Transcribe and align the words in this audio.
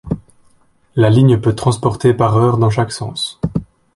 La 0.95 1.11
ligne 1.11 1.39
peut 1.39 1.53
transporter 1.53 2.15
par 2.15 2.35
heure 2.35 2.57
dans 2.57 2.71
chaque 2.71 2.91
sens. 2.91 3.39